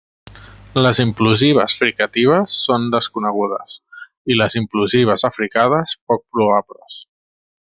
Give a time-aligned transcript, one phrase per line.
[0.83, 3.77] Les implosives fricatives són desconegudes,
[4.35, 6.99] i les implosives africades poc probables.